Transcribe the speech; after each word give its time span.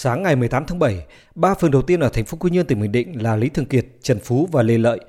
Sáng 0.00 0.22
ngày 0.22 0.36
18 0.36 0.64
tháng 0.66 0.78
7, 0.78 1.06
ba 1.34 1.54
phường 1.54 1.70
đầu 1.70 1.82
tiên 1.82 2.00
ở 2.00 2.08
thành 2.08 2.24
phố 2.24 2.38
Quy 2.40 2.50
Nhơn 2.50 2.66
tỉnh 2.66 2.80
Bình 2.80 2.92
Định 2.92 3.22
là 3.22 3.36
Lý 3.36 3.48
Thường 3.48 3.66
Kiệt, 3.66 3.86
Trần 4.02 4.18
Phú 4.20 4.48
và 4.52 4.62
Lê 4.62 4.78
Lợi 4.78 5.00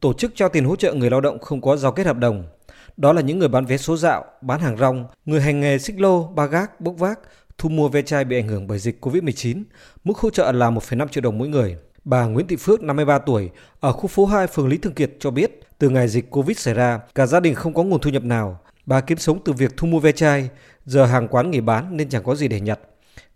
tổ 0.00 0.12
chức 0.12 0.32
trao 0.34 0.48
tiền 0.48 0.64
hỗ 0.64 0.76
trợ 0.76 0.92
người 0.92 1.10
lao 1.10 1.20
động 1.20 1.38
không 1.38 1.60
có 1.60 1.76
giao 1.76 1.92
kết 1.92 2.06
hợp 2.06 2.18
đồng. 2.18 2.44
Đó 2.96 3.12
là 3.12 3.20
những 3.20 3.38
người 3.38 3.48
bán 3.48 3.66
vé 3.66 3.76
số 3.76 3.96
dạo, 3.96 4.24
bán 4.40 4.60
hàng 4.60 4.76
rong, 4.76 5.06
người 5.26 5.40
hành 5.40 5.60
nghề 5.60 5.78
xích 5.78 6.00
lô, 6.00 6.22
ba 6.22 6.46
gác, 6.46 6.80
bốc 6.80 6.94
vác, 6.98 7.18
thu 7.58 7.68
mua 7.68 7.88
ve 7.88 8.02
chai 8.02 8.24
bị 8.24 8.36
ảnh 8.36 8.48
hưởng 8.48 8.66
bởi 8.66 8.78
dịch 8.78 9.04
Covid-19. 9.06 9.62
Mức 10.04 10.18
hỗ 10.18 10.30
trợ 10.30 10.52
là 10.52 10.70
1,5 10.70 11.08
triệu 11.08 11.22
đồng 11.22 11.38
mỗi 11.38 11.48
người. 11.48 11.76
Bà 12.04 12.24
Nguyễn 12.24 12.46
Thị 12.46 12.56
Phước, 12.56 12.82
53 12.82 13.18
tuổi, 13.18 13.50
ở 13.80 13.92
khu 13.92 14.06
phố 14.06 14.26
2 14.26 14.46
phường 14.46 14.68
Lý 14.68 14.76
Thường 14.78 14.94
Kiệt 14.94 15.10
cho 15.20 15.30
biết, 15.30 15.60
từ 15.78 15.88
ngày 15.88 16.08
dịch 16.08 16.30
Covid 16.30 16.58
xảy 16.58 16.74
ra, 16.74 17.00
cả 17.14 17.26
gia 17.26 17.40
đình 17.40 17.54
không 17.54 17.74
có 17.74 17.82
nguồn 17.82 18.00
thu 18.00 18.10
nhập 18.10 18.24
nào. 18.24 18.60
Bà 18.86 19.00
kiếm 19.00 19.18
sống 19.18 19.38
từ 19.44 19.52
việc 19.52 19.76
thu 19.76 19.86
mua 19.86 19.98
ve 19.98 20.12
chai, 20.12 20.48
giờ 20.84 21.04
hàng 21.04 21.28
quán 21.28 21.50
nghỉ 21.50 21.60
bán 21.60 21.96
nên 21.96 22.08
chẳng 22.08 22.22
có 22.22 22.34
gì 22.34 22.48
để 22.48 22.60
nhặt. 22.60 22.78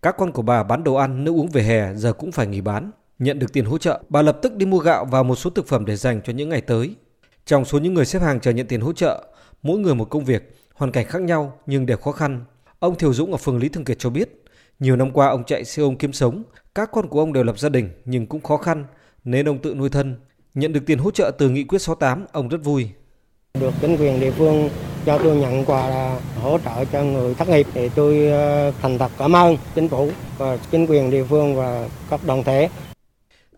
Các 0.05 0.17
con 0.17 0.33
của 0.33 0.43
bà 0.43 0.63
bán 0.63 0.85
đồ 0.85 0.95
ăn, 0.95 1.25
nước 1.25 1.33
uống 1.33 1.49
về 1.49 1.63
hè 1.63 1.95
giờ 1.95 2.13
cũng 2.13 2.33
phải 2.33 2.47
nghỉ 2.47 2.61
bán. 2.61 2.91
Nhận 3.19 3.39
được 3.39 3.53
tiền 3.53 3.65
hỗ 3.65 3.79
trợ, 3.79 4.01
bà 4.09 4.23
lập 4.23 4.39
tức 4.43 4.57
đi 4.57 4.67
mua 4.67 4.79
gạo 4.79 5.05
và 5.05 5.23
một 5.23 5.37
số 5.37 5.51
thực 5.51 5.69
phẩm 5.69 5.85
để 5.85 5.97
dành 5.97 6.21
cho 6.25 6.33
những 6.33 6.49
ngày 6.49 6.61
tới. 6.61 6.95
Trong 7.47 7.65
số 7.65 7.79
những 7.79 7.95
người 7.95 8.05
xếp 8.05 8.19
hàng 8.19 8.41
chờ 8.41 8.51
nhận 8.51 8.67
tiền 8.67 8.81
hỗ 8.81 8.93
trợ, 8.93 9.25
mỗi 9.63 9.79
người 9.79 9.95
một 9.95 10.05
công 10.11 10.25
việc, 10.25 10.57
hoàn 10.75 10.93
cảnh 10.93 11.07
khác 11.07 11.23
nhau 11.23 11.59
nhưng 11.67 11.87
đều 11.87 11.97
khó 11.97 12.13
khăn. 12.13 12.45
Ông 12.79 12.99
Thiều 12.99 13.13
Dũng 13.13 13.33
ở 13.33 13.37
phường 13.37 13.59
Lý 13.59 13.69
Thường 13.69 13.85
Kiệt 13.85 13.99
cho 13.99 14.11
biết, 14.11 14.45
nhiều 14.79 14.97
năm 14.97 15.11
qua 15.11 15.29
ông 15.29 15.45
chạy 15.45 15.65
xe 15.65 15.83
ôm 15.83 15.97
kiếm 15.97 16.13
sống, 16.13 16.43
các 16.75 16.91
con 16.93 17.09
của 17.09 17.21
ông 17.21 17.33
đều 17.33 17.45
lập 17.45 17.59
gia 17.59 17.69
đình 17.69 17.91
nhưng 18.05 18.27
cũng 18.27 18.43
khó 18.43 18.57
khăn 18.57 18.85
nên 19.25 19.49
ông 19.49 19.59
tự 19.59 19.75
nuôi 19.75 19.89
thân. 19.89 20.17
Nhận 20.55 20.73
được 20.73 20.87
tiền 20.87 20.99
hỗ 20.99 21.11
trợ 21.11 21.31
từ 21.39 21.51
nghị 21.51 21.65
quyết 21.65 21.79
68, 21.79 22.27
ông 22.33 22.49
rất 22.49 22.59
vui. 22.65 22.89
Được 23.61 23.75
chính 23.81 23.97
quyền 23.97 24.21
địa 24.21 24.31
phương 24.31 24.71
cho 25.07 25.19
tôi 25.19 25.37
nhận 25.37 25.65
quà 25.65 25.89
là 25.89 26.21
hỗ 26.43 26.59
trợ 26.65 26.85
cho 26.93 27.03
người 27.03 27.35
thất 27.35 27.49
nghiệp 27.49 27.67
thì 27.75 27.89
tôi 27.89 28.27
ờ, 28.27 28.73
thành 28.83 28.99
thật 28.99 29.11
cảm 29.19 29.37
ơn 29.37 29.57
chính 29.75 29.89
phủ 29.89 30.11
và 30.39 30.59
chính 30.71 30.87
quyền 30.87 31.11
địa 31.11 31.25
phương 31.25 31.57
và 31.57 31.89
các 32.11 32.21
đoàn 32.27 32.45
thể. 32.45 32.69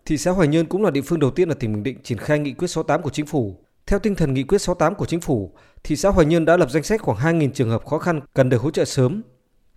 Thị 0.05 0.17
xã 0.17 0.31
Hoài 0.31 0.47
Nhơn 0.47 0.65
cũng 0.65 0.83
là 0.83 0.91
địa 0.91 1.01
phương 1.01 1.19
đầu 1.19 1.31
tiên 1.31 1.49
ở 1.49 1.55
tỉnh 1.59 1.73
Bình 1.73 1.83
Định 1.83 1.97
triển 2.03 2.17
khai 2.17 2.39
nghị 2.39 2.53
quyết 2.53 2.67
68 2.67 3.01
của 3.01 3.09
chính 3.09 3.25
phủ. 3.25 3.55
Theo 3.87 3.99
tinh 3.99 4.15
thần 4.15 4.33
nghị 4.33 4.43
quyết 4.43 4.61
68 4.61 4.95
của 4.95 5.05
chính 5.05 5.21
phủ, 5.21 5.51
thị 5.83 5.95
xã 5.95 6.09
Hoài 6.09 6.25
Nhơn 6.25 6.45
đã 6.45 6.57
lập 6.57 6.71
danh 6.71 6.83
sách 6.83 7.01
khoảng 7.01 7.17
2.000 7.17 7.51
trường 7.53 7.69
hợp 7.69 7.85
khó 7.85 7.97
khăn 7.97 8.21
cần 8.33 8.49
được 8.49 8.61
hỗ 8.61 8.71
trợ 8.71 8.85
sớm. 8.85 9.21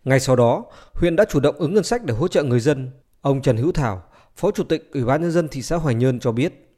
Ngay 0.05 0.21
sau 0.21 0.37
đó, 0.37 0.65
huyện 0.95 1.17
đã 1.17 1.25
chủ 1.25 1.41
động 1.41 1.57
ứng 1.59 1.75
ngân 1.75 1.85
sách 1.85 2.05
để 2.05 2.15
hỗ 2.15 2.29
trợ 2.29 2.43
người 2.43 2.61
dân. 2.61 2.91
Ông 3.21 3.43
Trần 3.43 3.57
Hữu 3.57 3.73
Thảo, 3.73 4.03
Phó 4.37 4.51
Chủ 4.51 4.65
tịch 4.65 4.91
Ủy 4.93 5.05
ban 5.05 5.23
nhân 5.23 5.31
dân 5.31 5.49
thị 5.49 5.63
xã 5.63 5.77
Hoài 5.77 5.95
Nhơn 5.95 6.21
cho 6.21 6.33
biết 6.33 6.70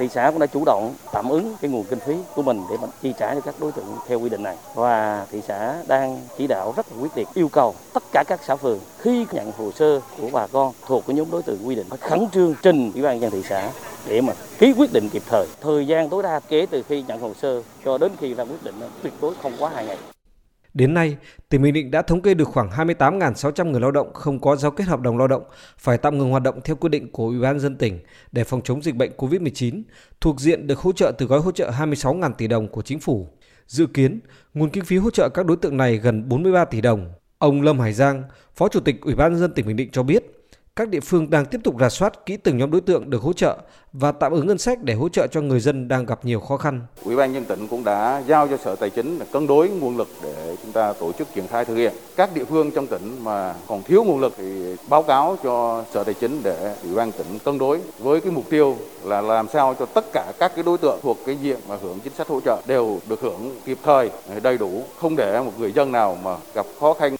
thị 0.00 0.08
xã 0.08 0.30
cũng 0.30 0.38
đã 0.38 0.46
chủ 0.46 0.64
động 0.64 0.94
tạm 1.12 1.28
ứng 1.28 1.56
cái 1.60 1.70
nguồn 1.70 1.84
kinh 1.84 1.98
phí 2.00 2.14
của 2.34 2.42
mình 2.42 2.62
để 2.70 2.76
mình 2.80 2.90
chi 3.02 3.14
trả 3.18 3.34
cho 3.34 3.40
các 3.40 3.54
đối 3.58 3.72
tượng 3.72 3.84
theo 4.08 4.20
quy 4.20 4.28
định 4.28 4.42
này. 4.42 4.56
Và 4.74 5.26
thị 5.30 5.42
xã 5.48 5.76
đang 5.86 6.20
chỉ 6.38 6.46
đạo 6.46 6.74
rất 6.76 6.86
là 6.92 7.02
quyết 7.02 7.16
liệt, 7.16 7.28
yêu 7.34 7.48
cầu 7.48 7.74
tất 7.94 8.02
cả 8.12 8.24
các 8.26 8.40
xã 8.46 8.56
phường 8.56 8.78
khi 8.98 9.26
nhận 9.32 9.52
hồ 9.58 9.70
sơ 9.72 10.00
của 10.20 10.28
bà 10.32 10.46
con 10.46 10.72
thuộc 10.86 11.04
cái 11.06 11.16
nhóm 11.16 11.30
đối 11.30 11.42
tượng 11.42 11.58
quy 11.66 11.74
định, 11.74 11.86
phải 11.88 11.98
khẩn 11.98 12.28
trương 12.32 12.54
trình 12.62 12.92
ủy 12.92 13.02
ban 13.02 13.20
nhân 13.20 13.30
thị 13.30 13.42
xã 13.48 13.70
để 14.06 14.20
mà 14.20 14.32
ký 14.58 14.72
quyết 14.78 14.92
định 14.92 15.08
kịp 15.12 15.22
thời. 15.26 15.46
Thời 15.60 15.86
gian 15.86 16.08
tối 16.08 16.22
đa 16.22 16.40
kể 16.48 16.66
từ 16.70 16.82
khi 16.88 17.02
nhận 17.02 17.20
hồ 17.20 17.32
sơ 17.42 17.62
cho 17.84 17.98
đến 17.98 18.12
khi 18.20 18.34
ra 18.34 18.44
quyết 18.44 18.64
định, 18.64 18.74
tuyệt 19.02 19.12
đối 19.20 19.34
không 19.42 19.52
quá 19.58 19.70
hai 19.74 19.86
ngày. 19.86 19.96
Đến 20.74 20.94
nay, 20.94 21.16
tỉnh 21.48 21.62
Bình 21.62 21.74
Định 21.74 21.90
đã 21.90 22.02
thống 22.02 22.22
kê 22.22 22.34
được 22.34 22.44
khoảng 22.44 22.70
28.600 22.70 23.70
người 23.70 23.80
lao 23.80 23.90
động 23.90 24.12
không 24.14 24.40
có 24.40 24.56
giao 24.56 24.70
kết 24.70 24.84
hợp 24.84 25.00
đồng 25.00 25.18
lao 25.18 25.28
động 25.28 25.42
phải 25.78 25.98
tạm 25.98 26.18
ngừng 26.18 26.30
hoạt 26.30 26.42
động 26.42 26.60
theo 26.64 26.76
quyết 26.76 26.88
định 26.88 27.12
của 27.12 27.26
Ủy 27.26 27.40
ban 27.40 27.60
dân 27.60 27.76
tỉnh 27.76 27.98
để 28.32 28.44
phòng 28.44 28.60
chống 28.64 28.82
dịch 28.82 28.96
bệnh 28.96 29.10
COVID-19, 29.16 29.82
thuộc 30.20 30.40
diện 30.40 30.66
được 30.66 30.78
hỗ 30.78 30.92
trợ 30.92 31.12
từ 31.18 31.26
gói 31.26 31.40
hỗ 31.40 31.52
trợ 31.52 31.70
26.000 31.70 32.32
tỷ 32.32 32.46
đồng 32.46 32.68
của 32.68 32.82
chính 32.82 33.00
phủ. 33.00 33.28
Dự 33.66 33.86
kiến, 33.86 34.20
nguồn 34.54 34.70
kinh 34.70 34.84
phí 34.84 34.96
hỗ 34.96 35.10
trợ 35.10 35.28
các 35.28 35.46
đối 35.46 35.56
tượng 35.56 35.76
này 35.76 35.96
gần 35.96 36.28
43 36.28 36.64
tỷ 36.64 36.80
đồng. 36.80 37.12
Ông 37.38 37.62
Lâm 37.62 37.80
Hải 37.80 37.92
Giang, 37.92 38.22
Phó 38.54 38.68
Chủ 38.68 38.80
tịch 38.80 39.00
Ủy 39.00 39.14
ban 39.14 39.36
dân 39.36 39.52
tỉnh 39.54 39.66
Bình 39.66 39.76
Định 39.76 39.90
cho 39.92 40.02
biết, 40.02 40.39
các 40.80 40.88
địa 40.88 41.00
phương 41.00 41.30
đang 41.30 41.46
tiếp 41.46 41.60
tục 41.64 41.74
rà 41.80 41.88
soát 41.88 42.26
kỹ 42.26 42.36
từng 42.36 42.58
nhóm 42.58 42.70
đối 42.70 42.80
tượng 42.80 43.10
được 43.10 43.22
hỗ 43.22 43.32
trợ 43.32 43.56
và 43.92 44.12
tạm 44.12 44.32
ứng 44.32 44.46
ngân 44.46 44.58
sách 44.58 44.82
để 44.82 44.94
hỗ 44.94 45.08
trợ 45.08 45.26
cho 45.26 45.40
người 45.40 45.60
dân 45.60 45.88
đang 45.88 46.06
gặp 46.06 46.24
nhiều 46.24 46.40
khó 46.40 46.56
khăn. 46.56 46.80
Ủy 47.04 47.16
ban 47.16 47.32
nhân 47.32 47.44
tỉnh 47.44 47.68
cũng 47.68 47.84
đã 47.84 48.22
giao 48.26 48.48
cho 48.48 48.56
Sở 48.56 48.76
Tài 48.76 48.90
chính 48.90 49.18
cân 49.32 49.46
đối 49.46 49.68
nguồn 49.68 49.96
lực 49.96 50.08
để 50.22 50.56
chúng 50.62 50.72
ta 50.72 50.92
tổ 50.92 51.12
chức 51.12 51.28
triển 51.34 51.46
khai 51.46 51.64
thực 51.64 51.74
hiện. 51.74 51.92
Các 52.16 52.34
địa 52.34 52.44
phương 52.44 52.70
trong 52.70 52.86
tỉnh 52.86 53.24
mà 53.24 53.54
còn 53.66 53.82
thiếu 53.82 54.04
nguồn 54.04 54.20
lực 54.20 54.34
thì 54.36 54.76
báo 54.88 55.02
cáo 55.02 55.36
cho 55.42 55.84
Sở 55.94 56.04
Tài 56.04 56.14
chính 56.14 56.40
để 56.42 56.74
Ủy 56.82 56.94
ban 56.94 57.12
tỉnh 57.12 57.38
cân 57.44 57.58
đối 57.58 57.80
với 57.98 58.20
cái 58.20 58.30
mục 58.30 58.44
tiêu 58.50 58.76
là 59.04 59.20
làm 59.20 59.48
sao 59.52 59.74
cho 59.78 59.86
tất 59.86 60.04
cả 60.12 60.32
các 60.38 60.52
cái 60.54 60.64
đối 60.64 60.78
tượng 60.78 60.98
thuộc 61.02 61.18
cái 61.26 61.36
diện 61.42 61.58
mà 61.68 61.76
hưởng 61.82 61.98
chính 62.04 62.14
sách 62.14 62.28
hỗ 62.28 62.40
trợ 62.40 62.62
đều 62.66 62.98
được 63.08 63.20
hưởng 63.20 63.54
kịp 63.64 63.78
thời 63.82 64.10
đầy 64.42 64.58
đủ, 64.58 64.82
không 65.00 65.16
để 65.16 65.40
một 65.40 65.52
người 65.58 65.72
dân 65.72 65.92
nào 65.92 66.18
mà 66.22 66.36
gặp 66.54 66.66
khó 66.80 66.94
khăn 66.94 67.16